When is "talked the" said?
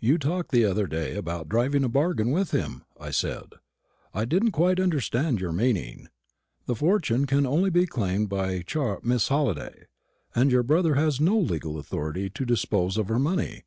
0.18-0.64